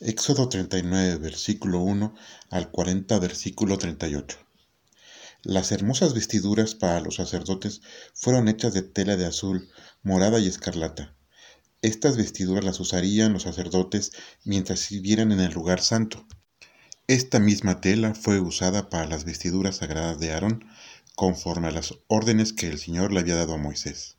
Éxodo 0.00 0.48
39, 0.48 1.16
versículo 1.16 1.80
1 1.80 2.14
al 2.50 2.70
40, 2.70 3.18
versículo 3.18 3.78
38. 3.78 4.38
Las 5.42 5.72
hermosas 5.72 6.14
vestiduras 6.14 6.76
para 6.76 7.00
los 7.00 7.16
sacerdotes 7.16 7.80
fueron 8.14 8.46
hechas 8.46 8.74
de 8.74 8.82
tela 8.82 9.16
de 9.16 9.26
azul, 9.26 9.68
morada 10.04 10.38
y 10.38 10.46
escarlata. 10.46 11.16
Estas 11.82 12.16
vestiduras 12.16 12.64
las 12.64 12.78
usarían 12.78 13.32
los 13.32 13.42
sacerdotes 13.42 14.12
mientras 14.44 14.78
sirvieran 14.78 15.32
en 15.32 15.40
el 15.40 15.52
lugar 15.52 15.80
santo. 15.80 16.24
Esta 17.08 17.40
misma 17.40 17.80
tela 17.80 18.14
fue 18.14 18.38
usada 18.38 18.90
para 18.90 19.08
las 19.08 19.24
vestiduras 19.24 19.78
sagradas 19.78 20.20
de 20.20 20.30
Aarón, 20.30 20.64
conforme 21.16 21.66
a 21.66 21.72
las 21.72 21.92
órdenes 22.06 22.52
que 22.52 22.68
el 22.68 22.78
Señor 22.78 23.12
le 23.12 23.18
había 23.18 23.34
dado 23.34 23.54
a 23.54 23.58
Moisés. 23.58 24.16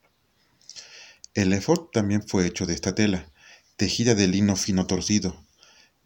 El 1.35 1.53
efod 1.53 1.87
también 1.93 2.21
fue 2.21 2.45
hecho 2.45 2.65
de 2.65 2.73
esta 2.73 2.95
tela, 2.95 3.31
tejida 3.77 4.13
de 4.13 4.27
lino 4.27 4.57
fino 4.57 4.85
torcido, 4.85 5.45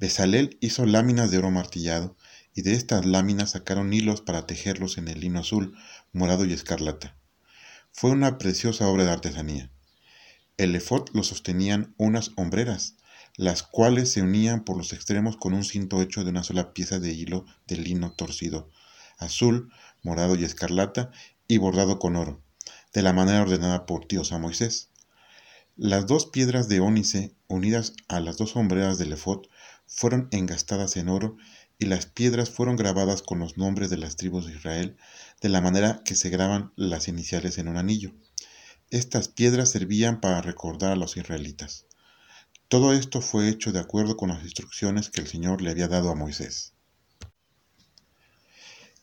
Besalel 0.03 0.57
hizo 0.59 0.85
láminas 0.85 1.31
de 1.31 1.37
oro 1.37 1.49
martillado, 1.49 2.17
y 2.53 2.61
de 2.63 2.73
estas 2.73 3.05
láminas 3.05 3.51
sacaron 3.51 3.93
hilos 3.93 4.19
para 4.19 4.45
tejerlos 4.45 4.97
en 4.97 5.07
el 5.07 5.21
lino 5.21 5.39
azul, 5.39 5.77
morado 6.11 6.43
y 6.43 6.51
escarlata. 6.51 7.15
Fue 7.93 8.11
una 8.11 8.37
preciosa 8.37 8.89
obra 8.89 9.05
de 9.05 9.11
artesanía. 9.11 9.71
El 10.57 10.75
efod 10.75 11.07
lo 11.13 11.23
sostenían 11.23 11.95
unas 11.95 12.31
hombreras, 12.35 12.97
las 13.37 13.63
cuales 13.63 14.11
se 14.11 14.21
unían 14.21 14.65
por 14.65 14.75
los 14.75 14.91
extremos 14.91 15.37
con 15.37 15.53
un 15.53 15.63
cinto 15.63 16.01
hecho 16.01 16.25
de 16.25 16.31
una 16.31 16.43
sola 16.43 16.73
pieza 16.73 16.99
de 16.99 17.13
hilo 17.13 17.45
de 17.65 17.77
lino 17.77 18.11
torcido, 18.11 18.69
azul, 19.19 19.71
morado 20.01 20.35
y 20.35 20.43
escarlata, 20.43 21.11
y 21.47 21.59
bordado 21.59 21.97
con 21.99 22.17
oro, 22.17 22.43
de 22.93 23.03
la 23.03 23.13
manera 23.13 23.41
ordenada 23.41 23.85
por 23.85 24.05
Dios 24.09 24.33
a 24.33 24.37
Moisés. 24.37 24.89
Las 25.75 26.05
dos 26.05 26.27
piedras 26.27 26.69
de 26.69 26.81
ónice, 26.81 27.35
unidas 27.47 27.93
a 28.07 28.19
las 28.19 28.37
dos 28.37 28.55
hombreras 28.55 28.99
del 28.99 29.13
efod, 29.13 29.47
fueron 29.87 30.27
engastadas 30.29 30.97
en 30.97 31.09
oro 31.09 31.35
y 31.79 31.87
las 31.87 32.05
piedras 32.05 32.51
fueron 32.51 32.75
grabadas 32.75 33.23
con 33.23 33.39
los 33.39 33.57
nombres 33.57 33.89
de 33.89 33.97
las 33.97 34.15
tribus 34.15 34.45
de 34.45 34.53
Israel, 34.53 34.97
de 35.41 35.49
la 35.49 35.61
manera 35.61 36.03
que 36.05 36.15
se 36.15 36.29
graban 36.29 36.71
las 36.75 37.07
iniciales 37.07 37.57
en 37.57 37.67
un 37.67 37.77
anillo. 37.77 38.13
Estas 38.91 39.29
piedras 39.29 39.71
servían 39.71 40.21
para 40.21 40.43
recordar 40.43 40.91
a 40.91 40.95
los 40.95 41.17
israelitas. 41.17 41.87
Todo 42.67 42.93
esto 42.93 43.19
fue 43.19 43.49
hecho 43.49 43.71
de 43.71 43.79
acuerdo 43.79 44.15
con 44.15 44.29
las 44.29 44.43
instrucciones 44.43 45.09
que 45.09 45.21
el 45.21 45.27
Señor 45.27 45.63
le 45.63 45.71
había 45.71 45.87
dado 45.87 46.11
a 46.11 46.15
Moisés. 46.15 46.73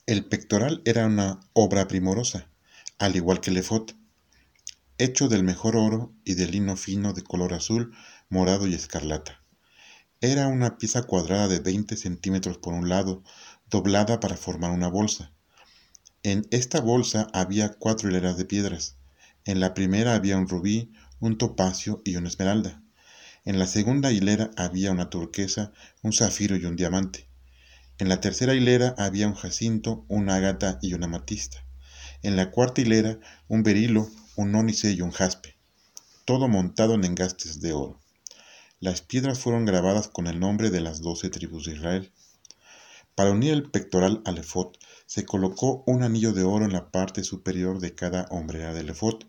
El 0.07 0.25
pectoral 0.25 0.83
era 0.85 1.07
una 1.07 1.41
obra 1.53 1.89
primorosa, 1.89 2.49
al 2.99 3.17
igual 3.17 3.41
que 3.41 3.51
el 3.51 3.57
hecho 5.01 5.29
del 5.29 5.43
mejor 5.43 5.77
oro 5.77 6.15
y 6.25 6.35
de 6.35 6.47
lino 6.47 6.77
fino 6.77 7.15
de 7.15 7.23
color 7.23 7.55
azul, 7.55 7.93
morado 8.29 8.67
y 8.67 8.75
escarlata. 8.75 9.43
Era 10.21 10.49
una 10.49 10.77
pieza 10.77 11.05
cuadrada 11.05 11.49
de 11.49 11.61
20 11.61 11.97
centímetros 11.97 12.59
por 12.59 12.75
un 12.75 12.91
lado, 12.91 13.23
doblada 13.71 14.21
para 14.21 14.37
formar 14.37 14.71
una 14.71 14.89
bolsa. 14.89 15.33
En 16.23 16.47
esta 16.51 16.81
bolsa 16.81 17.29
había 17.33 17.71
cuatro 17.71 18.11
hileras 18.11 18.37
de 18.37 18.45
piedras. 18.45 18.99
En 19.47 19.59
la 19.59 19.73
primera 19.73 20.15
había 20.15 20.37
un 20.37 20.47
rubí, 20.47 20.93
un 21.19 21.39
topacio 21.39 22.03
y 22.05 22.17
una 22.17 22.29
esmeralda. 22.29 22.83
En 23.47 23.59
la 23.59 23.67
segunda 23.67 24.13
hilera 24.13 24.51
había 24.59 24.93
una 24.93 25.09
turquesa, 25.09 25.73
un 26.03 26.13
zafiro 26.13 26.57
y 26.57 26.67
un 26.67 26.77
diamante. 26.77 27.27
En 27.97 28.11
la 28.11 28.21
tercera 28.21 28.55
hilera 28.55 28.95
había 28.99 29.29
un 29.29 29.35
jacinto, 29.35 30.05
una 30.09 30.35
ágata 30.35 30.79
y 30.83 30.93
una 30.93 31.07
amatista. 31.07 31.65
En 32.23 32.37
la 32.37 32.51
cuarta 32.51 32.83
hilera 32.83 33.19
un 33.49 33.63
berilo, 33.63 34.11
un 34.37 34.55
ónice 34.55 34.93
y 34.93 35.01
un 35.01 35.11
jaspe, 35.11 35.57
todo 36.25 36.49
montado 36.49 36.95
en 36.95 37.05
engastes 37.05 37.61
de 37.61 37.73
oro. 37.73 38.01
Las 38.79 39.03
piedras 39.03 39.39
fueron 39.39 39.65
grabadas 39.65 40.09
con 40.09 40.27
el 40.27 40.41
nombre 40.41 40.71
de 40.71 40.81
las 40.81 41.03
doce 41.03 41.29
tribus 41.29 41.67
de 41.67 41.73
Israel. 41.73 42.13
Para 43.15 43.33
unir 43.33 43.53
el 43.53 43.71
pectoral 43.71 44.23
al 44.25 44.39
efod, 44.39 44.77
se 45.07 45.27
colocó 45.27 45.83
un 45.87 46.03
anillo 46.03 46.33
de 46.33 46.45
oro 46.45 46.65
en 46.65 46.73
la 46.73 46.91
parte 46.91 47.25
superior 47.25 47.81
de 47.81 47.95
cada 47.95 48.27
hombrera 48.31 48.73
del 48.73 48.91
efod, 48.91 49.25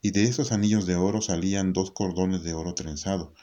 y 0.00 0.12
de 0.12 0.24
esos 0.24 0.52
anillos 0.52 0.86
de 0.86 0.94
oro 0.94 1.20
salían 1.20 1.72
dos 1.72 1.90
cordones 1.90 2.42
de 2.42 2.54
oro 2.54 2.74
trenzado, 2.74 3.34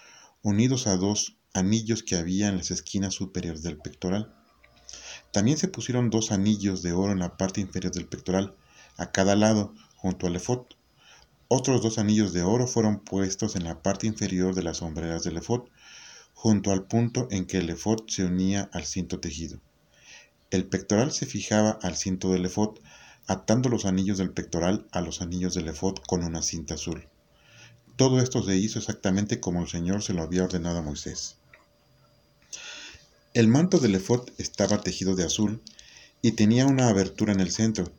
unidos 0.42 0.88
a 0.88 0.96
dos 0.96 1.38
anillos 1.54 2.04
que 2.04 2.16
había 2.16 2.48
en 2.48 2.58
las 2.58 2.72
esquinas 2.72 3.14
superiores 3.14 3.62
del 3.62 3.78
pectoral. 3.78 4.34
También 5.32 5.58
se 5.58 5.68
pusieron 5.68 6.10
dos 6.10 6.32
anillos 6.32 6.82
de 6.82 6.94
oro 6.94 7.12
en 7.12 7.20
la 7.20 7.38
parte 7.38 7.62
inferior 7.62 7.94
del 7.94 8.08
pectoral, 8.08 8.56
a 8.98 9.12
cada 9.12 9.36
lado, 9.36 9.74
junto 9.96 10.28
al 10.28 10.36
efod. 10.36 10.66
Otros 11.48 11.82
dos 11.82 11.98
anillos 11.98 12.34
de 12.34 12.44
oro 12.44 12.68
fueron 12.68 13.00
puestos 13.00 13.56
en 13.56 13.64
la 13.64 13.82
parte 13.82 14.08
inferior 14.08 14.56
de 14.56 14.64
las 14.64 14.78
sombreras 14.78 15.24
del 15.24 15.38
efod, 15.38 15.68
junto 16.34 16.72
al 16.72 16.84
punto 16.86 17.28
en 17.32 17.46
que 17.46 17.60
el 17.60 17.70
efod 17.70 18.08
se 18.08 18.26
unía 18.26 18.70
al 18.74 18.86
cinto 18.86 19.20
tejido. 19.20 19.60
El 20.50 20.66
pectoral 20.66 21.12
se 21.12 21.26
fijaba 21.26 21.80
al 21.82 21.96
cinto 21.96 22.32
del 22.32 22.46
efod, 22.46 22.80
atando 23.28 23.70
los 23.70 23.86
anillos 23.86 24.18
del 24.18 24.32
pectoral 24.32 24.88
a 24.92 25.02
los 25.02 25.22
anillos 25.22 25.54
del 25.54 25.68
efod 25.68 25.96
con 26.08 26.24
una 26.24 26.42
cinta 26.42 26.74
azul. 26.74 27.08
Todo 27.96 28.20
esto 28.20 28.44
se 28.44 28.58
hizo 28.58 28.80
exactamente 28.80 29.40
como 29.40 29.62
el 29.62 29.68
Señor 29.68 30.02
se 30.02 30.14
lo 30.14 30.24
había 30.24 30.44
ordenado 30.44 30.80
a 30.80 30.82
Moisés. 30.82 31.38
El 33.34 33.48
manto 33.48 33.80
del 33.80 33.96
efod 33.96 34.30
estaba 34.38 34.82
tejido 34.82 35.16
de 35.16 35.24
azul 35.24 35.62
y 36.22 36.34
tenía 36.34 36.66
una 36.66 36.90
abertura 36.90 37.34
en 37.34 37.40
el 37.40 37.52
centro, 37.52 37.92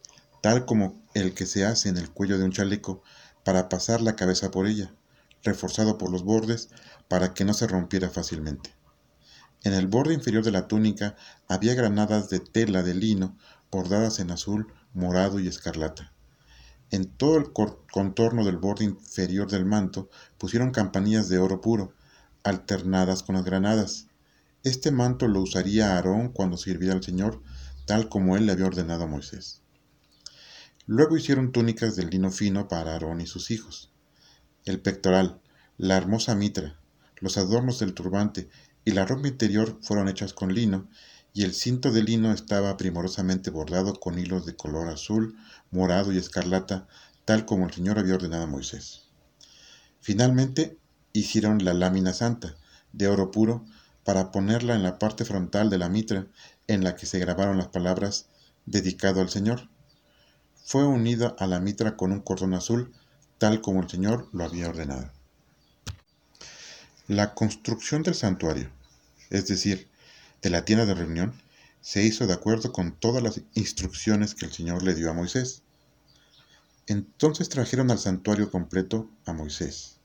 tal 0.43 0.65
como 0.65 1.01
el 1.15 1.35
que 1.35 1.47
se 1.47 1.65
hace 1.65 1.89
en 1.89 1.97
el 1.97 2.11
cuello 2.11 2.39
de 2.39 2.45
un 2.45 2.53
chaleco 2.53 3.03
para 3.45 3.69
pasar 3.69 4.01
la 4.01 4.17
cabeza 4.17 4.51
por 4.51 4.67
ella, 4.67 4.93
reforzado 5.43 5.99
por 5.99 6.11
los 6.11 6.25
bordes 6.25 6.71
para 7.09 7.35
que 7.35 7.45
no 7.45 7.55
se 7.55 7.67
rompiera 7.67 8.09
fácilmente. 8.09 8.75
En 9.63 9.73
el 9.73 9.87
borde 9.87 10.15
inferior 10.15 10.45
de 10.45 10.51
la 10.51 10.69
túnica 10.69 11.17
había 11.49 11.75
granadas 11.75 12.29
de 12.29 12.41
tela 12.41 12.83
de 12.83 12.95
lino 12.95 13.37
bordadas 13.71 14.21
en 14.21 14.31
azul, 14.31 14.73
morado 14.93 15.41
y 15.41 15.49
escarlata. 15.49 16.13
En 16.91 17.07
todo 17.07 17.39
el 17.39 17.53
contorno 17.53 18.45
del 18.45 18.59
borde 18.59 18.85
inferior 18.85 19.51
del 19.51 19.65
manto 19.65 20.11
pusieron 20.39 20.71
campanillas 20.71 21.29
de 21.29 21.39
oro 21.39 21.61
puro, 21.61 21.93
alternadas 22.45 23.23
con 23.25 23.35
las 23.35 23.45
granadas. 23.45 24.07
Este 24.63 24.93
manto 24.93 25.27
lo 25.27 25.41
usaría 25.41 25.97
Aarón 25.97 26.29
cuando 26.29 26.57
sirviera 26.57 26.95
al 26.95 27.03
Señor, 27.03 27.43
tal 27.85 28.09
como 28.09 28.37
él 28.37 28.47
le 28.47 28.53
había 28.53 28.67
ordenado 28.67 29.05
a 29.05 29.09
Moisés. 29.09 29.64
Luego 30.87 31.17
hicieron 31.17 31.51
túnicas 31.51 31.97
de 31.97 32.05
lino 32.05 32.31
fino 32.31 32.69
para 32.69 32.93
Aarón 32.93 33.23
y 33.23 33.27
sus 33.27 33.51
hijos. 33.51 33.91
El 34.67 34.81
pectoral, 34.81 35.41
la 35.79 35.97
hermosa 35.97 36.35
mitra, 36.35 36.79
los 37.21 37.39
adornos 37.39 37.79
del 37.79 37.95
turbante 37.95 38.51
y 38.85 38.91
la 38.91 39.07
ropa 39.07 39.29
interior 39.29 39.79
fueron 39.81 40.09
hechas 40.09 40.35
con 40.35 40.55
lino, 40.55 40.91
y 41.33 41.45
el 41.45 41.55
cinto 41.55 41.91
de 41.91 42.03
lino 42.03 42.33
estaba 42.33 42.77
primorosamente 42.77 43.51
bordado 43.51 43.99
con 43.99 44.19
hilos 44.19 44.45
de 44.45 44.57
color 44.57 44.89
azul, 44.89 45.37
morado 45.71 46.13
y 46.13 46.19
escarlata, 46.19 46.87
tal 47.25 47.47
como 47.47 47.67
el 47.67 47.73
Señor 47.73 47.99
había 47.99 48.17
ordenado 48.17 48.45
a 48.45 48.47
Moisés. 48.47 49.09
Finalmente 50.01 50.79
hicieron 51.15 51.65
la 51.65 51.73
lámina 51.73 52.13
santa, 52.13 52.57
de 52.93 53.09
oro 53.09 53.31
puro, 53.31 53.65
para 54.05 54.31
ponerla 54.31 54.75
en 54.75 54.83
la 54.83 54.99
parte 54.99 55.25
frontal 55.25 55.71
de 55.71 55.79
la 55.79 55.89
mitra, 55.89 56.27
en 56.67 56.85
la 56.85 56.95
que 56.95 57.07
se 57.07 57.19
grabaron 57.19 57.57
las 57.57 57.69
palabras 57.69 58.27
dedicado 58.67 59.23
al 59.23 59.31
Señor 59.31 59.71
fue 60.65 60.87
unida 60.87 61.37
a 61.39 61.47
la 61.47 61.61
mitra 61.61 61.95
con 61.95 62.11
un 62.11 62.21
cordón 62.21 62.55
azul, 62.55 62.91
tal 63.37 63.61
como 63.61 63.83
el 63.83 63.91
Señor 63.91 64.29
lo 64.33 64.45
había 64.45 64.71
ordenado. 64.71 65.13
La 67.07 67.35
construcción 67.35 68.03
del 68.03 68.15
santuario, 68.15 68.71
es 69.29 69.47
decir, 69.47 69.89
de 70.41 70.49
la 70.49 70.65
tienda 70.65 70.87
de 70.87 70.95
reunión, 70.95 71.35
se 71.83 72.03
hizo 72.03 72.27
de 72.27 72.33
acuerdo 72.33 72.73
con 72.73 72.99
todas 72.99 73.23
las 73.23 73.43
instrucciones 73.53 74.35
que 74.35 74.47
el 74.47 74.53
Señor 74.53 74.83
le 74.83 74.95
dio 74.95 75.11
a 75.11 75.13
Moisés. 75.13 75.61
Entonces 76.87 77.51
trajeron 77.51 77.91
al 77.91 77.99
santuario 77.99 78.51
completo 78.51 79.11
a 79.27 79.35
Moisés. 79.35 79.99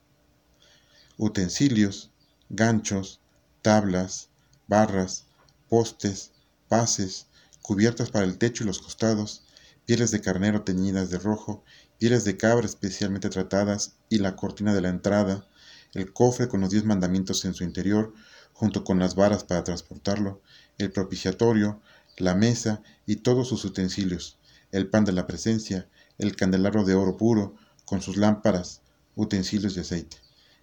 Utensilios, 1.18 2.12
ganchos, 2.50 3.22
tablas, 3.62 4.28
barras, 4.67 5.23
postes, 5.70 6.32
bases, 6.70 7.28
cubiertas 7.61 8.11
para 8.11 8.26
el 8.26 8.38
techo 8.38 8.66
y 8.66 8.67
los 8.67 8.79
costados, 8.79 9.44
pieles 9.90 10.12
de 10.12 10.22
carnero 10.22 10.62
teñidas 10.62 11.09
de 11.09 11.18
rojo, 11.18 11.64
pieles 11.97 12.24
de 12.24 12.38
cabra 12.38 12.68
especialmente 12.68 13.28
tratadas 13.32 13.96
y 14.08 14.20
la 14.20 14.36
cortina 14.36 14.72
de 14.76 14.82
la 14.82 14.90
entrada, 14.90 15.47
el 15.96 16.14
cofre 16.14 16.47
con 16.47 16.62
los 16.62 16.70
diez 16.70 16.84
mandamientos 16.84 17.44
en 17.44 17.56
su 17.56 17.64
interior, 17.64 18.14
junto 18.53 18.84
con 18.84 19.00
las 19.00 19.16
varas 19.16 19.44
para 19.44 19.64
transportarlo, 19.64 20.44
el 20.78 20.91
propiciatorio, 20.91 21.82
la 22.18 22.36
mesa 22.36 22.84
y 23.08 23.16
todos 23.16 23.47
sus 23.47 23.66
utensilios, 23.66 24.38
el 24.72 24.88
pan 24.91 25.06
de 25.06 25.12
la 25.12 25.26
presencia, 25.26 25.90
el 26.20 26.35
candelabro 26.35 26.85
de 26.85 26.94
oro 26.94 27.18
puro, 27.18 27.56
con 27.84 28.03
sus 28.03 28.16
lámparas, 28.16 28.84
utensilios 29.16 29.74
de 29.74 29.82
aceite, 29.82 30.18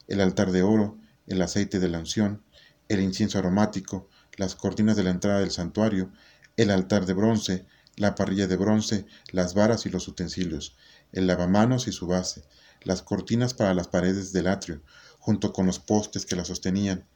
el 0.06 0.20
altar 0.20 0.52
de 0.52 0.62
oro, 0.62 0.98
el 1.26 1.42
aceite 1.42 1.80
de 1.80 1.88
la 1.88 1.98
unción, 1.98 2.44
el 2.88 3.00
incienso 3.00 3.40
aromático, 3.40 4.08
las 4.36 4.54
cortinas 4.54 4.94
de 4.94 5.02
la 5.02 5.10
entrada 5.10 5.40
del 5.40 5.50
santuario, 5.50 6.12
el 6.56 6.70
altar 6.70 7.06
de 7.06 7.14
bronce, 7.14 7.66
la 7.96 8.14
parrilla 8.14 8.46
de 8.46 8.56
bronce, 8.56 9.06
las 9.32 9.54
varas 9.54 9.86
y 9.86 9.90
los 9.90 10.06
utensilios, 10.06 10.76
el 11.12 11.26
lavamanos 11.26 11.88
y 11.88 11.92
su 11.92 12.06
base, 12.06 12.44
las 12.82 13.02
cortinas 13.02 13.54
para 13.54 13.74
las 13.74 13.88
paredes 13.88 14.32
del 14.32 14.46
atrio, 14.46 14.82
junto 15.18 15.52
con 15.52 15.66
los 15.66 15.78
postes 15.78 16.26
que 16.26 16.36
la 16.36 16.44
sostenían, 16.44 17.06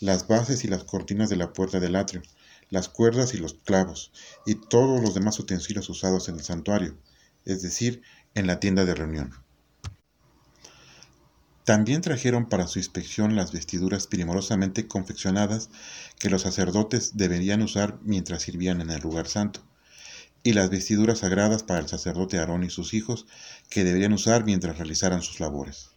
las 0.00 0.26
bases 0.26 0.64
y 0.64 0.68
las 0.68 0.84
cortinas 0.84 1.28
de 1.28 1.36
la 1.36 1.52
puerta 1.52 1.78
del 1.78 1.96
atrio, 1.96 2.22
las 2.70 2.88
cuerdas 2.88 3.34
y 3.34 3.38
los 3.38 3.54
clavos, 3.54 4.12
y 4.46 4.54
todos 4.54 5.00
los 5.00 5.14
demás 5.14 5.38
utensilios 5.38 5.88
usados 5.88 6.28
en 6.28 6.36
el 6.36 6.42
santuario, 6.42 6.96
es 7.44 7.62
decir, 7.62 8.02
en 8.34 8.46
la 8.46 8.60
tienda 8.60 8.84
de 8.84 8.94
reunión. 8.94 9.34
También 11.64 12.00
trajeron 12.00 12.48
para 12.48 12.66
su 12.66 12.78
inspección 12.78 13.36
las 13.36 13.52
vestiduras 13.52 14.06
primorosamente 14.06 14.88
confeccionadas 14.88 15.68
que 16.18 16.30
los 16.30 16.42
sacerdotes 16.42 17.16
deberían 17.16 17.62
usar 17.62 17.98
mientras 18.02 18.42
sirvían 18.42 18.80
en 18.80 18.90
el 18.90 19.00
lugar 19.00 19.28
santo, 19.28 19.62
y 20.42 20.52
las 20.52 20.70
vestiduras 20.70 21.18
sagradas 21.18 21.62
para 21.62 21.80
el 21.80 21.88
sacerdote 21.88 22.38
Aarón 22.38 22.64
y 22.64 22.70
sus 22.70 22.94
hijos 22.94 23.26
que 23.68 23.84
deberían 23.84 24.12
usar 24.12 24.44
mientras 24.44 24.78
realizaran 24.78 25.22
sus 25.22 25.40
labores. 25.40 25.90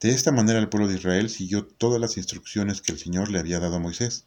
De 0.00 0.10
esta 0.10 0.32
manera 0.32 0.58
el 0.58 0.68
pueblo 0.68 0.88
de 0.88 0.96
Israel 0.96 1.28
siguió 1.28 1.66
todas 1.66 2.00
las 2.00 2.16
instrucciones 2.16 2.80
que 2.80 2.92
el 2.92 2.98
Señor 2.98 3.30
le 3.30 3.38
había 3.38 3.60
dado 3.60 3.76
a 3.76 3.80
Moisés. 3.80 4.24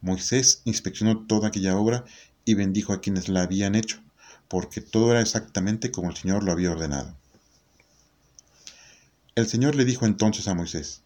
Moisés 0.00 0.60
inspeccionó 0.64 1.26
toda 1.26 1.48
aquella 1.48 1.76
obra 1.76 2.04
y 2.44 2.54
bendijo 2.54 2.92
a 2.92 3.00
quienes 3.00 3.28
la 3.28 3.42
habían 3.42 3.74
hecho, 3.74 4.02
porque 4.48 4.80
todo 4.80 5.12
era 5.12 5.20
exactamente 5.20 5.90
como 5.90 6.10
el 6.10 6.16
Señor 6.16 6.42
lo 6.42 6.52
había 6.52 6.72
ordenado. 6.72 7.16
El 9.34 9.48
Señor 9.48 9.76
le 9.76 9.86
dijo 9.86 10.04
entonces 10.04 10.46
a 10.46 10.54
Moisés, 10.54 11.00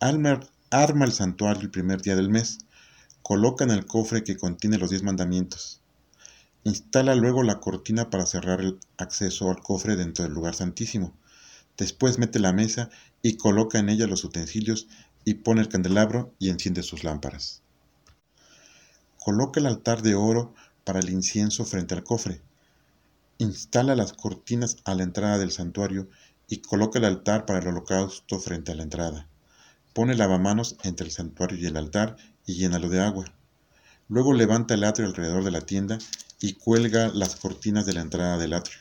arma, 0.00 1.04
el 1.04 1.12
santuario 1.12 1.60
el 1.60 1.70
primer 1.70 2.00
día 2.00 2.16
del 2.16 2.30
mes, 2.30 2.58
coloca 3.22 3.64
en 3.64 3.70
el 3.70 3.84
cofre 3.84 4.24
que 4.24 4.38
contiene 4.38 4.78
los 4.78 4.88
diez 4.88 5.02
mandamientos, 5.02 5.82
instala 6.64 7.14
luego 7.14 7.42
la 7.42 7.60
cortina 7.60 8.10
para 8.10 8.26
cerrar 8.26 8.60
el 8.60 8.78
acceso 8.98 9.50
al 9.50 9.62
cofre 9.62 9.96
dentro 9.96 10.24
del 10.24 10.34
lugar 10.34 10.54
santísimo, 10.54 11.14
Después 11.76 12.18
mete 12.18 12.38
la 12.38 12.52
mesa 12.52 12.88
y 13.20 13.36
coloca 13.36 13.78
en 13.78 13.88
ella 13.88 14.06
los 14.06 14.22
utensilios 14.24 14.86
y 15.24 15.34
pone 15.34 15.60
el 15.60 15.68
candelabro 15.68 16.32
y 16.38 16.50
enciende 16.50 16.82
sus 16.82 17.02
lámparas. 17.02 17.62
Coloca 19.18 19.58
el 19.58 19.66
altar 19.66 20.02
de 20.02 20.14
oro 20.14 20.54
para 20.84 21.00
el 21.00 21.10
incienso 21.10 21.64
frente 21.64 21.94
al 21.94 22.04
cofre. 22.04 22.42
Instala 23.38 23.96
las 23.96 24.12
cortinas 24.12 24.76
a 24.84 24.94
la 24.94 25.02
entrada 25.02 25.38
del 25.38 25.50
santuario 25.50 26.08
y 26.48 26.58
coloca 26.58 26.98
el 26.98 27.06
altar 27.06 27.46
para 27.46 27.58
el 27.58 27.66
holocausto 27.66 28.38
frente 28.38 28.70
a 28.70 28.74
la 28.76 28.82
entrada. 28.84 29.26
Pone 29.94 30.14
lavamanos 30.14 30.76
entre 30.84 31.06
el 31.06 31.12
santuario 31.12 31.58
y 31.58 31.66
el 31.66 31.76
altar 31.76 32.16
y 32.46 32.54
llénalo 32.54 32.88
de 32.88 33.00
agua. 33.00 33.24
Luego 34.08 34.34
levanta 34.34 34.74
el 34.74 34.84
atrio 34.84 35.08
alrededor 35.08 35.42
de 35.42 35.50
la 35.50 35.62
tienda 35.62 35.98
y 36.44 36.52
cuelga 36.52 37.08
las 37.08 37.36
cortinas 37.36 37.86
de 37.86 37.94
la 37.94 38.02
entrada 38.02 38.36
del 38.36 38.52
atrio. 38.52 38.76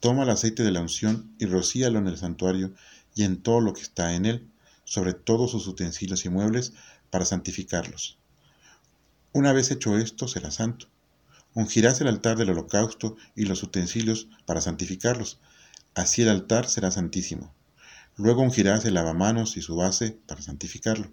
Toma 0.00 0.24
el 0.24 0.30
aceite 0.30 0.64
de 0.64 0.72
la 0.72 0.80
unción 0.80 1.32
y 1.38 1.46
rocíalo 1.46 2.00
en 2.00 2.08
el 2.08 2.18
santuario 2.18 2.74
y 3.14 3.22
en 3.22 3.40
todo 3.40 3.60
lo 3.60 3.72
que 3.74 3.82
está 3.82 4.16
en 4.16 4.26
él, 4.26 4.50
sobre 4.82 5.14
todos 5.14 5.52
sus 5.52 5.68
utensilios 5.68 6.24
y 6.24 6.30
muebles, 6.30 6.72
para 7.10 7.24
santificarlos. 7.24 8.18
Una 9.32 9.52
vez 9.52 9.70
hecho 9.70 9.98
esto, 9.98 10.26
será 10.26 10.50
santo. 10.50 10.88
Ungirás 11.54 12.00
el 12.00 12.08
altar 12.08 12.36
del 12.36 12.50
holocausto 12.50 13.16
y 13.36 13.44
los 13.44 13.62
utensilios 13.62 14.26
para 14.44 14.60
santificarlos. 14.60 15.38
Así 15.94 16.22
el 16.22 16.28
altar 16.28 16.68
será 16.68 16.90
santísimo. 16.90 17.54
Luego 18.16 18.42
ungirás 18.42 18.84
el 18.84 18.94
lavamanos 18.94 19.56
y 19.56 19.62
su 19.62 19.76
base 19.76 20.18
para 20.26 20.42
santificarlo. 20.42 21.08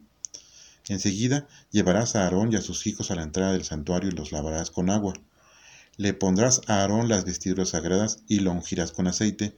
Enseguida 0.87 1.47
llevarás 1.69 2.15
a 2.15 2.23
Aarón 2.23 2.51
y 2.51 2.55
a 2.55 2.61
sus 2.61 2.87
hijos 2.87 3.11
a 3.11 3.15
la 3.15 3.21
entrada 3.21 3.51
del 3.51 3.63
santuario 3.63 4.09
y 4.09 4.13
los 4.15 4.31
lavarás 4.31 4.71
con 4.71 4.89
agua 4.89 5.13
le 5.97 6.13
pondrás 6.13 6.61
a 6.67 6.81
Aarón 6.81 7.09
las 7.09 7.25
vestiduras 7.25 7.69
sagradas 7.69 8.19
y 8.27 8.39
lo 8.39 8.51
ungirás 8.51 8.91
con 8.91 9.07
aceite, 9.07 9.55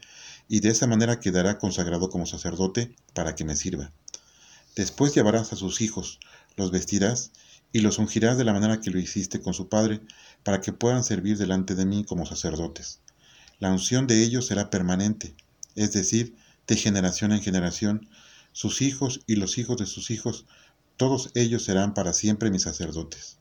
y 0.47 0.59
de 0.59 0.69
esa 0.69 0.87
manera 0.87 1.19
quedará 1.19 1.57
consagrado 1.57 2.09
como 2.09 2.25
sacerdote 2.25 2.95
para 3.13 3.35
que 3.35 3.45
me 3.45 3.55
sirva. 3.55 3.91
Después 4.75 5.13
llevarás 5.13 5.51
a 5.53 5.55
sus 5.55 5.81
hijos, 5.81 6.19
los 6.55 6.71
vestirás 6.71 7.31
y 7.73 7.79
los 7.79 7.97
ungirás 7.97 8.37
de 8.37 8.43
la 8.43 8.53
manera 8.53 8.79
que 8.79 8.91
lo 8.91 8.99
hiciste 8.99 9.41
con 9.41 9.53
su 9.53 9.69
padre, 9.69 10.01
para 10.43 10.61
que 10.61 10.73
puedan 10.73 11.03
servir 11.03 11.37
delante 11.37 11.75
de 11.75 11.85
mí 11.85 12.05
como 12.05 12.25
sacerdotes. 12.25 13.01
La 13.59 13.71
unción 13.71 14.07
de 14.07 14.23
ellos 14.23 14.47
será 14.47 14.69
permanente, 14.69 15.35
es 15.75 15.91
decir, 15.93 16.35
de 16.67 16.75
generación 16.75 17.31
en 17.31 17.41
generación, 17.41 18.07
sus 18.51 18.81
hijos 18.81 19.21
y 19.27 19.35
los 19.35 19.57
hijos 19.57 19.77
de 19.77 19.85
sus 19.85 20.11
hijos, 20.11 20.45
todos 20.95 21.31
ellos 21.35 21.63
serán 21.63 21.93
para 21.93 22.13
siempre 22.13 22.49
mis 22.49 22.63
sacerdotes. 22.63 23.36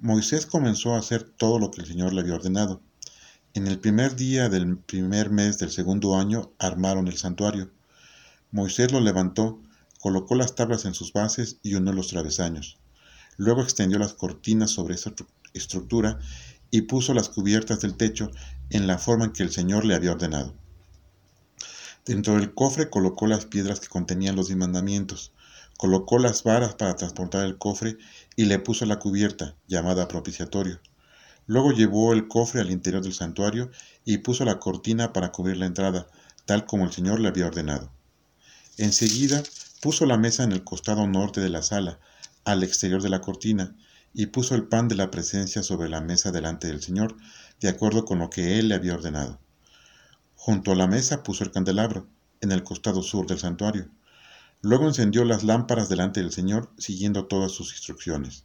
Moisés 0.00 0.46
comenzó 0.46 0.94
a 0.94 0.98
hacer 0.98 1.24
todo 1.24 1.58
lo 1.58 1.72
que 1.72 1.80
el 1.80 1.88
Señor 1.88 2.12
le 2.12 2.20
había 2.20 2.36
ordenado. 2.36 2.80
En 3.52 3.66
el 3.66 3.80
primer 3.80 4.14
día 4.14 4.48
del 4.48 4.78
primer 4.78 5.30
mes 5.30 5.58
del 5.58 5.72
segundo 5.72 6.16
año 6.16 6.52
armaron 6.60 7.08
el 7.08 7.16
santuario. 7.16 7.72
Moisés 8.52 8.92
lo 8.92 9.00
levantó, 9.00 9.60
colocó 10.00 10.36
las 10.36 10.54
tablas 10.54 10.84
en 10.84 10.94
sus 10.94 11.12
bases 11.12 11.58
y 11.64 11.74
unió 11.74 11.92
los 11.92 12.06
travesaños. 12.06 12.78
Luego 13.38 13.60
extendió 13.60 13.98
las 13.98 14.14
cortinas 14.14 14.70
sobre 14.70 14.94
esa 14.94 15.12
estructura 15.52 16.20
y 16.70 16.82
puso 16.82 17.12
las 17.12 17.28
cubiertas 17.28 17.80
del 17.80 17.96
techo 17.96 18.30
en 18.70 18.86
la 18.86 18.98
forma 18.98 19.24
en 19.24 19.32
que 19.32 19.42
el 19.42 19.50
Señor 19.50 19.84
le 19.84 19.96
había 19.96 20.12
ordenado. 20.12 20.54
Dentro 22.06 22.34
del 22.34 22.54
cofre 22.54 22.88
colocó 22.88 23.26
las 23.26 23.46
piedras 23.46 23.80
que 23.80 23.88
contenían 23.88 24.36
los 24.36 24.48
mandamientos, 24.54 25.32
colocó 25.78 26.18
las 26.18 26.42
varas 26.42 26.74
para 26.74 26.96
transportar 26.96 27.46
el 27.46 27.56
cofre 27.56 27.96
y 28.34 28.46
le 28.46 28.58
puso 28.58 28.84
la 28.84 28.98
cubierta, 28.98 29.54
llamada 29.68 30.08
propiciatorio. 30.08 30.80
Luego 31.46 31.70
llevó 31.70 32.12
el 32.12 32.26
cofre 32.26 32.60
al 32.60 32.72
interior 32.72 33.00
del 33.00 33.14
santuario 33.14 33.70
y 34.04 34.18
puso 34.18 34.44
la 34.44 34.58
cortina 34.58 35.12
para 35.12 35.30
cubrir 35.30 35.56
la 35.56 35.66
entrada, 35.66 36.08
tal 36.46 36.66
como 36.66 36.84
el 36.84 36.92
Señor 36.92 37.20
le 37.20 37.28
había 37.28 37.46
ordenado. 37.46 37.92
Enseguida 38.76 39.44
puso 39.80 40.04
la 40.04 40.18
mesa 40.18 40.42
en 40.42 40.50
el 40.50 40.64
costado 40.64 41.06
norte 41.06 41.40
de 41.40 41.48
la 41.48 41.62
sala, 41.62 42.00
al 42.44 42.64
exterior 42.64 43.00
de 43.00 43.10
la 43.10 43.20
cortina, 43.20 43.76
y 44.12 44.26
puso 44.26 44.56
el 44.56 44.66
pan 44.66 44.88
de 44.88 44.96
la 44.96 45.12
presencia 45.12 45.62
sobre 45.62 45.88
la 45.88 46.00
mesa 46.00 46.32
delante 46.32 46.66
del 46.66 46.82
Señor, 46.82 47.16
de 47.60 47.68
acuerdo 47.68 48.04
con 48.04 48.18
lo 48.18 48.30
que 48.30 48.58
él 48.58 48.68
le 48.68 48.74
había 48.74 48.94
ordenado. 48.94 49.38
Junto 50.34 50.72
a 50.72 50.74
la 50.74 50.88
mesa 50.88 51.22
puso 51.22 51.44
el 51.44 51.52
candelabro, 51.52 52.08
en 52.40 52.50
el 52.50 52.64
costado 52.64 53.00
sur 53.00 53.28
del 53.28 53.38
santuario. 53.38 53.88
Luego 54.60 54.86
encendió 54.86 55.24
las 55.24 55.44
lámparas 55.44 55.88
delante 55.88 56.20
del 56.20 56.32
Señor, 56.32 56.72
siguiendo 56.78 57.26
todas 57.26 57.52
sus 57.52 57.72
instrucciones. 57.72 58.44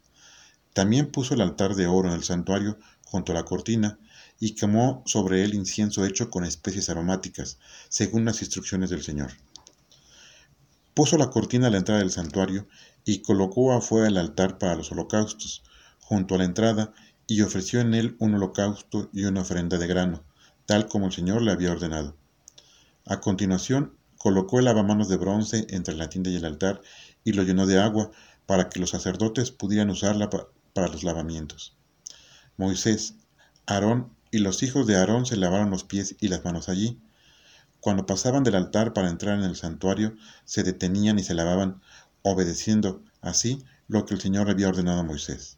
También 0.74 1.12
puso 1.12 1.34
el 1.34 1.42
altar 1.42 1.76
de 1.76 1.88
oro 1.88 2.10
en 2.10 2.16
el 2.16 2.24
santuario 2.24 2.78
junto 3.06 3.32
a 3.32 3.36
la 3.36 3.46
cortina 3.46 4.00
y 4.40 4.56
quemó 4.56 5.04
sobre 5.06 5.44
él 5.44 5.54
incienso 5.54 6.06
hecho 6.06 6.30
con 6.30 6.44
especies 6.44 6.90
aromáticas, 6.90 7.58
según 7.90 8.26
las 8.26 8.42
instrucciones 8.42 8.90
del 8.90 9.04
Señor. 9.04 9.32
Puso 10.94 11.18
la 11.18 11.30
cortina 11.30 11.68
a 11.68 11.70
la 11.72 11.78
entrada 11.78 12.02
del 12.02 12.12
santuario 12.12 12.68
y 13.06 13.22
colocó 13.24 13.74
afuera 13.74 14.08
el 14.08 14.18
altar 14.18 14.58
para 14.60 14.76
los 14.76 14.92
holocaustos, 14.92 15.64
junto 16.00 16.36
a 16.36 16.38
la 16.38 16.44
entrada, 16.44 16.94
y 17.26 17.42
ofreció 17.42 17.80
en 17.80 17.94
él 17.94 18.16
un 18.20 18.36
holocausto 18.36 19.10
y 19.14 19.26
una 19.26 19.42
ofrenda 19.42 19.78
de 19.78 19.88
grano, 19.88 20.24
tal 20.66 20.88
como 20.88 21.08
el 21.08 21.14
Señor 21.14 21.42
le 21.42 21.52
había 21.52 21.72
ordenado. 21.72 22.16
A 23.06 23.20
continuación 23.20 23.98
colocó 24.24 24.60
el 24.60 24.64
lavamanos 24.64 25.10
de 25.10 25.18
bronce 25.18 25.68
entre 25.72 25.96
la 25.96 26.08
tienda 26.08 26.30
y 26.30 26.38
el 26.38 26.46
altar 26.46 26.80
y 27.26 27.34
lo 27.34 27.44
llenó 27.44 27.66
de 27.66 27.82
agua 27.82 28.10
para 28.46 28.70
que 28.70 28.80
los 28.80 28.92
sacerdotes 28.92 29.52
pudieran 29.52 29.90
usarla 29.90 30.30
para 30.30 30.88
los 30.88 31.04
lavamientos. 31.04 31.76
Moisés, 32.56 33.16
Aarón 33.66 34.14
y 34.32 34.38
los 34.38 34.64
hijos 34.64 34.88
de 34.88 34.96
Aarón 34.96 35.26
se 35.26 35.36
lavaron 35.36 35.72
los 35.72 35.84
pies 35.84 36.16
y 36.22 36.30
las 36.30 36.46
manos 36.46 36.70
allí. 36.70 37.02
Cuando 37.82 38.06
pasaban 38.06 38.46
del 38.46 38.56
altar 38.56 38.94
para 38.94 39.10
entrar 39.10 39.38
en 39.38 39.44
el 39.44 39.58
santuario, 39.58 40.16
se 40.46 40.64
detenían 40.64 41.20
y 41.20 41.24
se 41.24 41.34
lavaban, 41.34 41.82
obedeciendo 42.22 43.02
así 43.20 43.62
lo 43.90 44.06
que 44.06 44.14
el 44.14 44.22
Señor 44.22 44.50
había 44.50 44.70
ordenado 44.70 45.02
a 45.02 45.04
Moisés. 45.04 45.58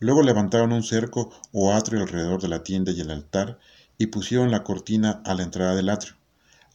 Luego 0.00 0.22
levantaron 0.22 0.74
un 0.74 0.82
cerco 0.82 1.32
o 1.50 1.72
atrio 1.72 2.02
alrededor 2.02 2.42
de 2.42 2.48
la 2.48 2.62
tienda 2.62 2.92
y 2.92 3.00
el 3.00 3.10
altar 3.10 3.58
y 3.96 4.08
pusieron 4.08 4.50
la 4.50 4.64
cortina 4.64 5.22
a 5.24 5.32
la 5.32 5.44
entrada 5.44 5.74
del 5.74 5.88
atrio. 5.88 6.19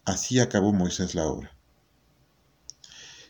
Así 0.06 0.40
acabó 0.40 0.72
Moisés 0.72 1.16
la 1.16 1.26
obra. 1.26 1.52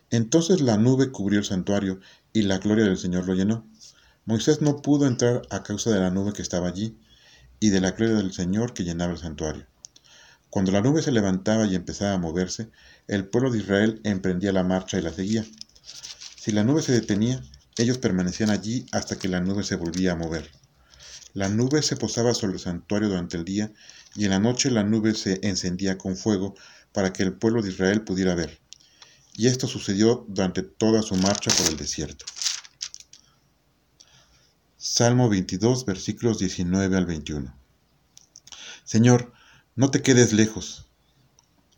Entonces 0.09 0.61
la 0.61 0.77
nube 0.77 1.11
cubrió 1.11 1.39
el 1.39 1.45
santuario 1.45 1.99
y 2.33 2.43
la 2.43 2.57
gloria 2.57 2.85
del 2.85 2.97
Señor 2.97 3.25
lo 3.25 3.33
llenó. 3.33 3.65
Moisés 4.25 4.61
no 4.61 4.81
pudo 4.81 5.07
entrar 5.07 5.41
a 5.49 5.63
causa 5.63 5.89
de 5.89 5.99
la 5.99 6.11
nube 6.11 6.33
que 6.33 6.41
estaba 6.41 6.67
allí 6.67 6.97
y 7.59 7.69
de 7.69 7.81
la 7.81 7.91
gloria 7.91 8.15
del 8.15 8.33
Señor 8.33 8.73
que 8.73 8.83
llenaba 8.83 9.13
el 9.13 9.19
santuario. 9.19 9.65
Cuando 10.49 10.71
la 10.71 10.81
nube 10.81 11.01
se 11.01 11.11
levantaba 11.11 11.65
y 11.65 11.75
empezaba 11.75 12.13
a 12.13 12.17
moverse, 12.17 12.69
el 13.07 13.27
pueblo 13.27 13.51
de 13.51 13.59
Israel 13.59 14.01
emprendía 14.03 14.51
la 14.51 14.63
marcha 14.63 14.97
y 14.97 15.01
la 15.01 15.13
seguía. 15.13 15.45
Si 16.37 16.51
la 16.51 16.63
nube 16.63 16.81
se 16.81 16.91
detenía, 16.91 17.41
ellos 17.77 17.97
permanecían 17.97 18.49
allí 18.49 18.85
hasta 18.91 19.17
que 19.17 19.27
la 19.27 19.41
nube 19.41 19.63
se 19.63 19.75
volvía 19.75 20.13
a 20.13 20.15
mover. 20.15 20.49
La 21.35 21.49
nube 21.49 21.81
se 21.81 21.97
posaba 21.97 22.33
sobre 22.33 22.53
el 22.53 22.59
santuario 22.59 23.09
durante 23.09 23.35
el 23.35 23.43
día 23.43 23.73
y 24.15 24.23
en 24.23 24.29
la 24.29 24.39
noche 24.39 24.71
la 24.71 24.83
nube 24.83 25.13
se 25.13 25.41
encendía 25.43 25.97
con 25.97 26.15
fuego 26.15 26.55
para 26.93 27.11
que 27.11 27.23
el 27.23 27.33
pueblo 27.33 27.61
de 27.61 27.71
Israel 27.71 28.03
pudiera 28.03 28.35
ver. 28.35 28.61
Y 29.33 29.47
esto 29.47 29.67
sucedió 29.67 30.25
durante 30.29 30.63
toda 30.63 31.01
su 31.01 31.13
marcha 31.15 31.51
por 31.51 31.67
el 31.67 31.75
desierto. 31.75 32.25
Salmo 34.77 35.27
22, 35.27 35.85
versículos 35.85 36.39
19 36.39 36.95
al 36.95 37.05
21. 37.05 37.53
Señor, 38.85 39.33
no 39.75 39.91
te 39.91 40.01
quedes 40.01 40.31
lejos. 40.31 40.85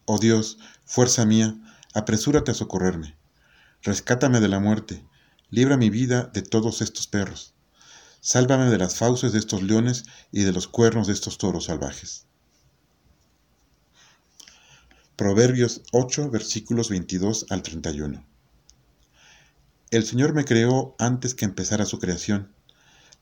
Oh 0.05 0.19
Dios, 0.19 0.59
fuerza 0.85 1.25
mía, 1.25 1.57
apresúrate 1.95 2.51
a 2.51 2.53
socorrerme. 2.53 3.17
rescátame 3.81 4.39
de 4.39 4.49
la 4.49 4.59
muerte, 4.59 5.03
libra 5.49 5.77
mi 5.77 5.89
vida 5.89 6.29
de 6.31 6.43
todos 6.43 6.81
estos 6.81 7.07
perros, 7.07 7.55
sálvame 8.21 8.69
de 8.69 8.77
las 8.77 8.95
fauces 8.95 9.33
de 9.33 9.39
estos 9.39 9.63
leones 9.63 10.05
y 10.31 10.43
de 10.43 10.51
los 10.51 10.67
cuernos 10.67 11.07
de 11.07 11.13
estos 11.13 11.37
toros 11.37 11.65
salvajes. 11.65 12.25
Proverbios 15.15 15.81
8, 15.93 16.29
versículos 16.29 16.89
22 16.89 17.47
al 17.49 17.63
31. 17.63 18.23
El 19.89 20.05
Señor 20.05 20.33
me 20.33 20.45
creó 20.45 20.95
antes 20.99 21.33
que 21.33 21.45
empezara 21.45 21.85
su 21.85 21.97
creación, 21.97 22.53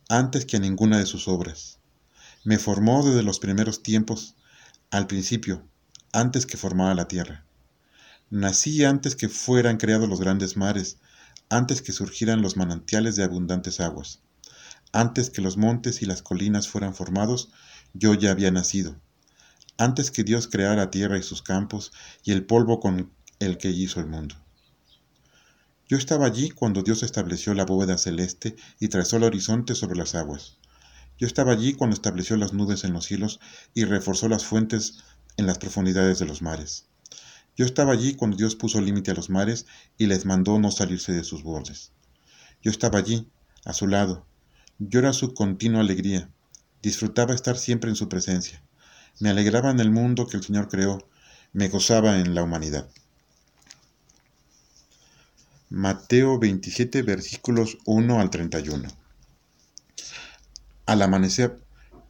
antes 0.10 0.46
que 0.46 0.58
a 0.58 0.60
ninguna 0.60 0.98
de 0.98 1.06
sus 1.06 1.28
obras. 1.28 1.80
Me 2.44 2.60
formó 2.60 3.04
desde 3.06 3.24
los 3.24 3.40
primeros 3.40 3.82
tiempos, 3.82 4.36
al 4.92 5.08
principio, 5.08 5.66
antes 6.12 6.46
que 6.46 6.58
formara 6.58 6.96
la 6.96 7.08
tierra. 7.08 7.46
Nací 8.30 8.84
antes 8.84 9.16
que 9.16 9.30
fueran 9.30 9.78
creados 9.78 10.10
los 10.10 10.20
grandes 10.20 10.58
mares, 10.58 10.98
antes 11.50 11.82
que 11.82 11.92
surgieran 11.92 12.42
los 12.42 12.58
manantiales 12.58 13.16
de 13.16 13.24
abundantes 13.24 13.80
aguas. 13.80 14.22
Antes 14.96 15.30
que 15.30 15.42
los 15.42 15.58
montes 15.58 16.02
y 16.02 16.06
las 16.06 16.22
colinas 16.22 16.70
fueran 16.70 16.96
formados, 16.96 17.50
yo 17.94 18.14
ya 18.14 18.32
había 18.32 18.50
nacido. 18.50 18.96
Antes 19.78 20.10
que 20.10 20.24
Dios 20.24 20.48
creara 20.48 20.90
tierra 20.90 21.18
y 21.18 21.22
sus 21.22 21.42
campos 21.42 21.92
y 22.24 22.32
el 22.32 22.46
polvo 22.46 22.80
con 22.80 23.12
el 23.40 23.58
que 23.58 23.72
hizo 23.72 24.00
el 24.00 24.08
mundo. 24.08 24.36
Yo 25.90 25.98
estaba 25.98 26.26
allí 26.26 26.50
cuando 26.50 26.82
Dios 26.82 27.04
estableció 27.04 27.54
la 27.54 27.66
bóveda 27.66 27.98
celeste 27.98 28.56
y 28.80 28.88
trazó 28.88 29.18
el 29.18 29.24
horizonte 29.24 29.76
sobre 29.76 29.98
las 29.98 30.16
aguas. 30.16 30.60
Yo 31.18 31.28
estaba 31.28 31.52
allí 31.52 31.74
cuando 31.74 31.94
estableció 31.94 32.38
las 32.38 32.54
nubes 32.54 32.86
en 32.86 32.94
los 32.94 33.04
cielos 33.04 33.42
y 33.74 33.84
reforzó 33.84 34.30
las 34.30 34.46
fuentes 34.46 35.04
en 35.36 35.46
las 35.46 35.58
profundidades 35.58 36.20
de 36.20 36.26
los 36.26 36.42
mares. 36.42 36.86
Yo 37.58 37.66
estaba 37.66 37.92
allí 37.92 38.16
cuando 38.16 38.38
Dios 38.38 38.56
puso 38.56 38.80
límite 38.80 39.12
a 39.12 39.16
los 39.16 39.30
mares 39.30 39.66
y 39.98 40.06
les 40.06 40.24
mandó 40.24 40.58
no 40.58 40.72
salirse 40.72 41.12
de 41.12 41.26
sus 41.26 41.44
bordes. 41.44 41.92
Yo 42.62 42.72
estaba 42.72 42.98
allí, 43.00 43.28
a 43.66 43.74
su 43.74 43.88
lado. 43.88 44.26
Yo 44.78 45.00
era 45.00 45.14
su 45.14 45.34
continua 45.34 45.80
alegría. 45.80 46.30
Disfrutaba 46.82 47.34
estar 47.34 47.58
siempre 47.58 47.90
en 47.90 47.96
su 47.96 48.10
presencia. 48.10 48.62
Me 49.22 49.30
alegraba 49.30 49.72
en 49.72 49.80
el 49.80 49.90
mundo 49.90 50.28
que 50.28 50.36
el 50.36 50.44
Señor 50.44 50.68
creó. 50.68 51.08
Me 51.54 51.70
gozaba 51.70 52.20
en 52.20 52.36
la 52.36 52.44
humanidad. 52.44 52.90
Mateo 55.70 56.40
27 56.40 57.04
versículos 57.04 57.78
1 57.86 58.20
al 58.20 58.30
31. 58.30 58.90
Al 60.86 61.02
amanecer, 61.02 61.58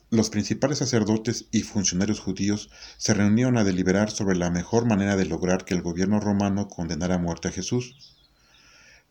los 0.09 0.31
principales 0.31 0.79
sacerdotes 0.79 1.45
y 1.51 1.61
funcionarios 1.61 2.19
judíos 2.19 2.71
se 2.97 3.13
reunieron 3.13 3.59
a 3.59 3.63
deliberar 3.63 4.09
sobre 4.09 4.37
la 4.37 4.49
mejor 4.49 4.87
manera 4.87 5.15
de 5.15 5.25
lograr 5.25 5.65
que 5.65 5.75
el 5.75 5.83
gobierno 5.83 6.19
romano 6.19 6.67
condenara 6.67 7.15
a 7.15 7.19
muerte 7.19 7.47
a 7.47 7.51
Jesús. 7.51 8.15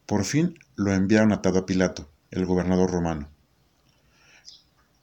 Por 0.06 0.24
fin 0.24 0.58
lo 0.74 0.92
enviaron 0.92 1.32
atado 1.32 1.60
a 1.60 1.66
Pilato, 1.66 2.10
el 2.32 2.46
gobernador 2.46 2.90
romano. 2.90 3.33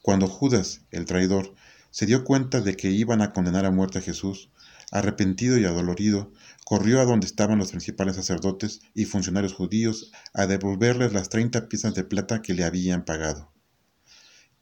Cuando 0.02 0.26
Judas, 0.26 0.82
el 0.90 1.06
traidor, 1.06 1.54
se 1.92 2.06
dio 2.06 2.24
cuenta 2.24 2.60
de 2.60 2.76
que 2.76 2.90
iban 2.90 3.22
a 3.22 3.32
condenar 3.32 3.64
a 3.66 3.70
muerte 3.70 3.98
a 3.98 4.02
Jesús, 4.02 4.50
arrepentido 4.90 5.58
y 5.58 5.64
adolorido, 5.64 6.32
corrió 6.64 7.00
a 7.00 7.04
donde 7.04 7.26
estaban 7.26 7.58
los 7.58 7.70
principales 7.70 8.16
sacerdotes 8.16 8.80
y 8.94 9.04
funcionarios 9.04 9.54
judíos 9.54 10.10
a 10.34 10.46
devolverles 10.46 11.12
las 11.12 11.28
treinta 11.28 11.68
piezas 11.68 11.94
de 11.94 12.04
plata 12.04 12.42
que 12.42 12.52
le 12.52 12.64
habían 12.64 13.04
pagado. 13.04 13.52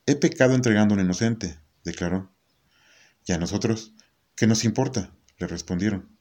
He 0.06 0.16
pecado 0.16 0.54
entregando 0.54 0.94
a 0.94 0.98
un 0.98 1.04
inocente, 1.04 1.58
declaró. 1.84 2.32
¿Y 3.26 3.32
a 3.32 3.38
nosotros? 3.38 3.94
¿Qué 4.34 4.46
nos 4.46 4.64
importa? 4.64 5.14
le 5.38 5.46
respondieron. 5.46 6.18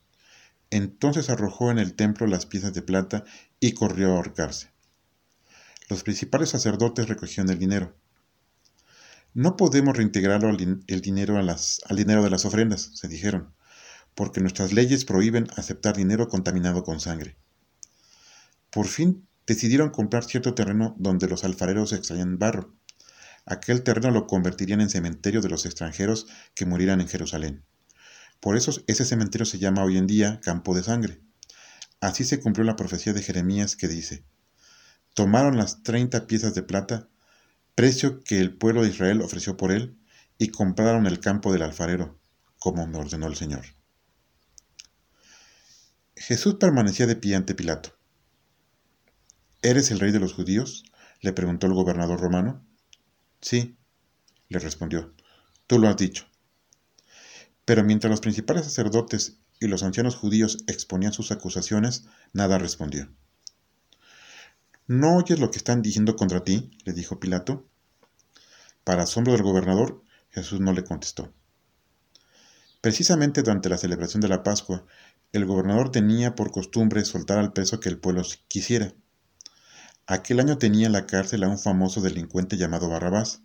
Entonces 0.69 1.29
arrojó 1.29 1.71
en 1.71 1.79
el 1.79 1.93
templo 1.93 2.25
las 2.27 2.45
piezas 2.45 2.73
de 2.73 2.81
plata 2.81 3.25
y 3.59 3.73
corrió 3.73 4.11
a 4.11 4.15
ahorcarse. 4.15 4.71
Los 5.89 6.03
principales 6.03 6.49
sacerdotes 6.49 7.09
recogieron 7.09 7.49
el 7.49 7.59
dinero. 7.59 7.95
No 9.33 9.55
podemos 9.57 9.95
reintegrarlo 9.95 10.49
al 10.49 10.83
el 10.87 11.01
dinero 11.01 11.37
al 11.37 11.95
dinero 11.95 12.23
de 12.23 12.29
las 12.29 12.45
ofrendas, 12.45 12.91
se 12.93 13.07
dijeron, 13.07 13.53
porque 14.15 14.41
nuestras 14.41 14.73
leyes 14.73 15.05
prohíben 15.05 15.47
aceptar 15.55 15.95
dinero 15.95 16.27
contaminado 16.27 16.83
con 16.83 16.99
sangre. 16.99 17.37
Por 18.69 18.87
fin 18.87 19.27
decidieron 19.47 19.89
comprar 19.89 20.23
cierto 20.23 20.53
terreno 20.53 20.95
donde 20.97 21.27
los 21.27 21.43
alfareros 21.43 21.93
extraían 21.93 22.37
barro 22.37 22.79
aquel 23.49 23.83
terreno 23.83 24.11
lo 24.11 24.27
convertirían 24.27 24.79
en 24.79 24.89
cementerio 24.89 25.41
de 25.41 25.49
los 25.49 25.65
extranjeros 25.65 26.27
que 26.53 26.65
murieran 26.65 27.01
en 27.01 27.07
Jerusalén. 27.07 27.65
Por 28.39 28.55
eso 28.55 28.71
ese 28.87 29.05
cementerio 29.05 29.45
se 29.45 29.57
llama 29.57 29.83
hoy 29.83 29.97
en 29.97 30.07
día 30.07 30.39
Campo 30.41 30.73
de 30.75 30.83
Sangre. 30.83 31.19
Así 31.99 32.23
se 32.23 32.39
cumplió 32.39 32.63
la 32.63 32.75
profecía 32.75 33.11
de 33.11 33.23
Jeremías 33.23 33.75
que 33.75 33.87
dice, 33.87 34.23
tomaron 35.13 35.57
las 35.57 35.83
treinta 35.83 36.27
piezas 36.27 36.53
de 36.53 36.63
plata, 36.63 37.09
precio 37.79 38.25
que 38.25 38.41
el 38.41 38.57
pueblo 38.57 38.83
de 38.83 38.89
Israel 38.89 39.21
ofreció 39.21 39.55
por 39.55 39.71
él, 39.71 39.97
y 40.37 40.49
compraron 40.49 41.07
el 41.07 41.21
campo 41.21 41.53
del 41.53 41.61
alfarero, 41.61 42.19
como 42.57 42.85
me 42.85 42.97
ordenó 42.97 43.27
el 43.27 43.37
Señor. 43.37 43.63
Jesús 46.13 46.55
permanecía 46.55 47.07
de 47.07 47.15
pie 47.15 47.37
ante 47.37 47.55
Pilato. 47.55 47.97
¿Eres 49.61 49.91
el 49.91 50.01
rey 50.01 50.11
de 50.11 50.19
los 50.19 50.33
judíos? 50.33 50.83
le 51.21 51.31
preguntó 51.31 51.67
el 51.67 51.73
gobernador 51.73 52.19
romano. 52.19 52.67
Sí, 53.39 53.77
le 54.49 54.59
respondió, 54.59 55.13
tú 55.65 55.79
lo 55.79 55.87
has 55.87 55.95
dicho. 55.95 56.25
Pero 57.63 57.85
mientras 57.85 58.11
los 58.11 58.19
principales 58.19 58.65
sacerdotes 58.65 59.39
y 59.61 59.67
los 59.67 59.83
ancianos 59.83 60.17
judíos 60.17 60.65
exponían 60.67 61.13
sus 61.13 61.31
acusaciones, 61.31 62.09
nada 62.33 62.57
respondió. 62.57 63.09
¿No 64.89 65.17
oyes 65.17 65.39
lo 65.39 65.51
que 65.51 65.59
están 65.59 65.83
diciendo 65.83 66.15
contra 66.15 66.43
ti? 66.43 66.71
le 66.83 66.93
dijo 66.93 67.19
Pilato. 67.19 67.68
Para 68.89 69.03
asombro 69.03 69.33
del 69.33 69.43
gobernador, 69.43 70.03
Jesús 70.31 70.61
no 70.61 70.73
le 70.73 70.83
contestó. 70.83 71.31
Precisamente 72.81 73.43
durante 73.43 73.69
la 73.69 73.77
celebración 73.77 74.19
de 74.19 74.29
la 74.29 74.41
Pascua, 74.41 74.83
el 75.31 75.45
gobernador 75.45 75.91
tenía 75.91 76.33
por 76.33 76.49
costumbre 76.49 77.05
soltar 77.05 77.37
al 77.37 77.53
preso 77.53 77.79
que 77.79 77.89
el 77.89 77.99
pueblo 77.99 78.23
quisiera. 78.47 78.95
Aquel 80.07 80.39
año 80.39 80.57
tenía 80.57 80.87
en 80.87 80.93
la 80.93 81.05
cárcel 81.05 81.43
a 81.43 81.49
un 81.49 81.59
famoso 81.59 82.01
delincuente 82.01 82.57
llamado 82.57 82.89
Barrabás. 82.89 83.43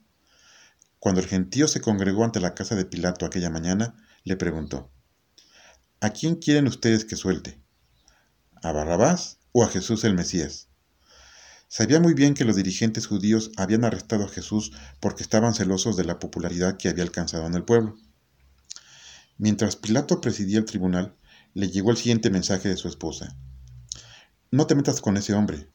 Cuando 0.98 1.20
el 1.20 1.26
gentío 1.26 1.68
se 1.68 1.82
congregó 1.82 2.24
ante 2.24 2.40
la 2.40 2.54
casa 2.54 2.74
de 2.74 2.86
Pilato 2.86 3.26
aquella 3.26 3.50
mañana, 3.50 3.96
le 4.22 4.38
preguntó, 4.38 4.90
¿A 6.00 6.08
quién 6.08 6.36
quieren 6.36 6.68
ustedes 6.68 7.04
que 7.04 7.16
suelte? 7.16 7.60
¿A 8.62 8.72
Barrabás 8.72 9.40
o 9.52 9.62
a 9.62 9.68
Jesús 9.68 10.04
el 10.04 10.14
Mesías? 10.14 10.70
Sabía 11.76 11.98
muy 11.98 12.14
bien 12.14 12.34
que 12.34 12.44
los 12.44 12.54
dirigentes 12.54 13.08
judíos 13.08 13.50
habían 13.56 13.84
arrestado 13.84 14.24
a 14.26 14.28
Jesús 14.28 14.70
porque 15.00 15.24
estaban 15.24 15.54
celosos 15.54 15.96
de 15.96 16.04
la 16.04 16.20
popularidad 16.20 16.76
que 16.76 16.88
había 16.88 17.02
alcanzado 17.02 17.48
en 17.48 17.54
el 17.54 17.64
pueblo. 17.64 17.96
Mientras 19.38 19.74
Pilato 19.74 20.20
presidía 20.20 20.58
el 20.58 20.66
tribunal, 20.66 21.16
le 21.52 21.68
llegó 21.70 21.90
el 21.90 21.96
siguiente 21.96 22.30
mensaje 22.30 22.68
de 22.68 22.76
su 22.76 22.86
esposa. 22.86 23.36
No 24.52 24.68
te 24.68 24.76
metas 24.76 25.00
con 25.00 25.16
ese 25.16 25.34
hombre, 25.34 25.68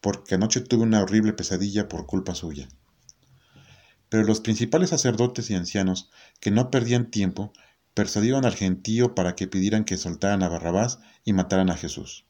porque 0.00 0.36
anoche 0.36 0.60
tuve 0.60 0.84
una 0.84 1.02
horrible 1.02 1.32
pesadilla 1.32 1.88
por 1.88 2.06
culpa 2.06 2.36
suya. 2.36 2.68
Pero 4.08 4.22
los 4.22 4.40
principales 4.40 4.90
sacerdotes 4.90 5.50
y 5.50 5.56
ancianos, 5.56 6.12
que 6.38 6.52
no 6.52 6.70
perdían 6.70 7.10
tiempo, 7.10 7.52
persuadieron 7.92 8.44
al 8.44 8.54
gentío 8.54 9.16
para 9.16 9.34
que 9.34 9.48
pidieran 9.48 9.84
que 9.84 9.96
soltaran 9.96 10.44
a 10.44 10.48
Barrabás 10.48 11.00
y 11.24 11.32
mataran 11.32 11.70
a 11.70 11.76
Jesús. 11.76 12.29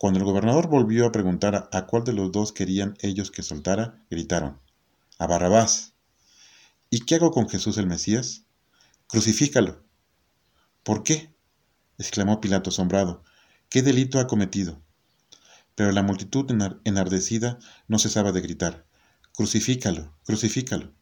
Cuando 0.00 0.18
el 0.18 0.24
gobernador 0.24 0.68
volvió 0.68 1.04
a 1.04 1.12
preguntar 1.12 1.68
a 1.70 1.86
cuál 1.86 2.04
de 2.04 2.14
los 2.14 2.32
dos 2.32 2.54
querían 2.54 2.96
ellos 3.00 3.30
que 3.30 3.42
soltara, 3.42 4.02
gritaron, 4.08 4.58
a 5.18 5.26
Barrabás. 5.26 5.92
¿Y 6.88 7.00
qué 7.00 7.16
hago 7.16 7.32
con 7.32 7.50
Jesús 7.50 7.76
el 7.76 7.86
Mesías? 7.86 8.46
Crucifícalo. 9.08 9.84
¿Por 10.84 11.02
qué? 11.02 11.34
exclamó 11.98 12.40
Pilato 12.40 12.70
asombrado. 12.70 13.24
¿Qué 13.68 13.82
delito 13.82 14.18
ha 14.18 14.26
cometido? 14.26 14.80
Pero 15.74 15.92
la 15.92 16.02
multitud 16.02 16.50
enardecida 16.84 17.58
no 17.86 17.98
cesaba 17.98 18.32
de 18.32 18.40
gritar, 18.40 18.86
Crucifícalo, 19.34 20.16
crucifícalo. 20.24 20.94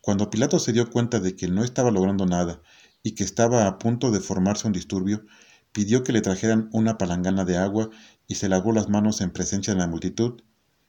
Cuando 0.00 0.30
Pilato 0.30 0.60
se 0.60 0.72
dio 0.72 0.88
cuenta 0.88 1.18
de 1.18 1.34
que 1.34 1.48
no 1.48 1.64
estaba 1.64 1.90
logrando 1.90 2.26
nada 2.26 2.62
y 3.02 3.16
que 3.16 3.24
estaba 3.24 3.66
a 3.66 3.80
punto 3.80 4.12
de 4.12 4.20
formarse 4.20 4.68
un 4.68 4.72
disturbio, 4.72 5.24
pidió 5.72 6.02
que 6.02 6.12
le 6.12 6.20
trajeran 6.20 6.68
una 6.72 6.98
palangana 6.98 7.44
de 7.44 7.56
agua 7.56 7.90
y 8.26 8.36
se 8.36 8.48
lavó 8.48 8.72
las 8.72 8.88
manos 8.88 9.20
en 9.20 9.30
presencia 9.30 9.74
de 9.74 9.80
la 9.80 9.86
multitud 9.86 10.42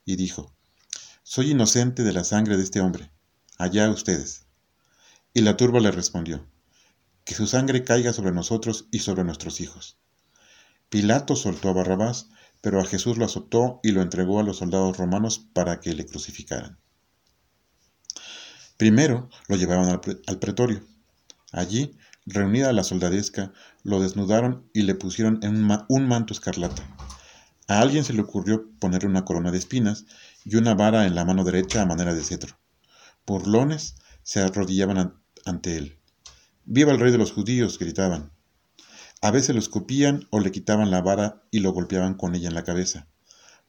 y 0.05 0.15
dijo, 0.15 0.53
Soy 1.24 1.51
inocente 1.51 2.03
de 2.03 2.13
la 2.13 2.24
sangre 2.24 2.57
de 2.57 2.63
este 2.63 2.81
hombre, 2.81 3.12
allá 3.57 3.89
ustedes. 3.89 4.45
Y 5.33 5.41
la 5.41 5.57
turba 5.57 5.79
le 5.79 5.91
respondió, 5.91 6.45
Que 7.24 7.36
su 7.36 7.48
sangre 7.48 7.83
caiga 7.83 8.13
sobre 8.13 8.31
nosotros 8.31 8.88
y 8.91 9.00
sobre 9.00 9.24
nuestros 9.24 9.62
hijos. 9.62 9.98
Pilato 10.89 11.36
soltó 11.36 11.69
a 11.69 11.74
Barrabás, 11.74 12.29
pero 12.62 12.81
a 12.81 12.86
Jesús 12.86 13.17
lo 13.17 13.25
azotó 13.25 13.79
y 13.83 13.91
lo 13.91 14.01
entregó 14.01 14.39
a 14.39 14.43
los 14.43 14.57
soldados 14.57 14.98
romanos 14.98 15.39
para 15.53 15.79
que 15.79 15.93
le 15.93 16.05
crucificaran. 16.05 16.79
Primero 18.77 19.29
lo 19.48 19.55
llevaron 19.55 19.89
al, 19.89 20.39
pretorio. 20.39 20.81
Allí, 21.51 21.98
reunida 22.29 22.74
la 22.74 22.83
soldadesca, 22.83 23.51
lo 23.83 24.00
desnudaron 24.00 24.69
y 24.74 24.83
le 24.83 24.95
pusieron 24.95 25.39
en 25.41 25.67
un 25.89 26.07
manto 26.07 26.33
escarlata. 26.33 26.83
A 27.67 27.81
alguien 27.81 28.03
se 28.03 28.13
le 28.13 28.21
ocurrió 28.21 28.69
ponerle 28.79 29.09
una 29.09 29.25
corona 29.25 29.51
de 29.51 29.57
espinas 29.57 30.05
y 30.45 30.55
una 30.55 30.74
vara 30.74 31.05
en 31.05 31.15
la 31.15 31.25
mano 31.25 31.43
derecha 31.43 31.81
a 31.81 31.86
manera 31.86 32.13
de 32.13 32.24
cetro. 32.24 32.57
Burlones 33.25 33.95
se 34.24 34.41
arrodillaban 34.41 35.15
ante 35.45 35.77
él. 35.77 36.00
¡Viva 36.65 36.91
el 36.91 37.00
rey 37.00 37.12
de 37.12 37.17
los 37.17 37.31
judíos! 37.31 37.77
gritaban. 37.77 38.31
A 39.21 39.31
veces 39.31 39.53
lo 39.53 39.59
escupían 39.59 40.27
o 40.29 40.39
le 40.39 40.51
quitaban 40.51 40.91
la 40.91 41.01
vara 41.01 41.43
y 41.51 41.59
lo 41.59 41.74
golpeaban 41.74 42.13
con 42.13 42.36
ella 42.36 42.48
en 42.48 42.55
la 42.55 42.63
cabeza. 42.63 43.07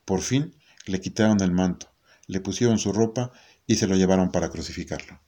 Por 0.04 0.20
fin 0.20 0.54
le 0.86 1.00
quitaron 1.00 1.40
el 1.42 1.52
manto, 1.52 1.88
le 2.26 2.40
pusieron 2.40 2.78
su 2.78 2.92
ropa 2.92 3.32
y 3.66 3.76
se 3.76 3.86
lo 3.86 3.96
llevaron 3.96 4.30
para 4.30 4.50
crucificarlo. 4.50 5.20